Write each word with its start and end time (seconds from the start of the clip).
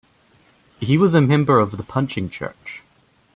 He 0.79 0.97
was 0.97 1.13
a 1.13 1.21
member 1.21 1.59
of 1.59 1.77
the 1.77 1.83
Punching 1.83 2.31
Church. 2.31 2.81